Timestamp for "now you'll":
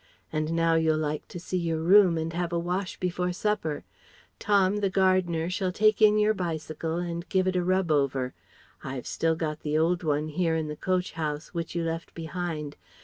0.53-0.97